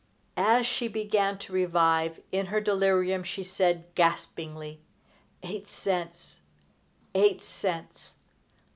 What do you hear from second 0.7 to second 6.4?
began to revive in her delirium, she said, gaspingly: "Eight cents!